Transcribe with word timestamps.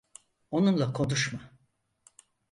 Onunla 0.51 0.93
konuşma. 0.93 1.39